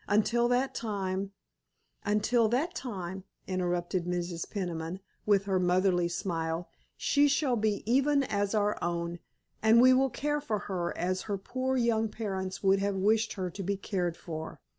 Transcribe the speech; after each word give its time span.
Until 0.07 0.47
that 0.47 0.73
time——" 0.73 1.31
"—Until 2.03 2.49
that 2.49 2.73
time," 2.73 3.23
interrupted 3.45 4.05
Mrs. 4.07 4.49
Peniman, 4.49 4.99
with 5.27 5.45
her 5.45 5.59
motherly 5.59 6.07
smile, 6.07 6.67
"she 6.97 7.27
shall 7.27 7.55
be 7.55 7.83
even 7.85 8.23
as 8.23 8.55
our 8.55 8.83
own, 8.83 9.19
and 9.61 9.79
we 9.79 9.93
will 9.93 10.09
care 10.09 10.41
for 10.41 10.57
her 10.57 10.97
as 10.97 11.21
her 11.29 11.37
poor 11.37 11.77
young 11.77 12.09
parents 12.09 12.63
would 12.63 12.79
have 12.79 12.95
wished 12.95 13.33
her 13.33 13.51
to 13.51 13.61
be 13.61 13.77
cared 13.77 14.17
for." 14.17 14.59